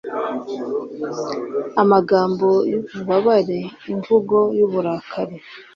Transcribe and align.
amagambo 1.83 2.47
y'ububabare 2.71 3.59
imvugo 3.91 4.37
y'uburakari 4.57 5.35